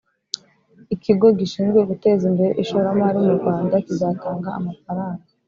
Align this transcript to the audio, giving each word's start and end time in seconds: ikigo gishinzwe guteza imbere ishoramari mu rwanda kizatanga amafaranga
ikigo 0.95 1.27
gishinzwe 1.39 1.79
guteza 1.89 2.23
imbere 2.31 2.51
ishoramari 2.63 3.17
mu 3.25 3.31
rwanda 3.39 3.75
kizatanga 3.85 4.49
amafaranga 4.59 5.23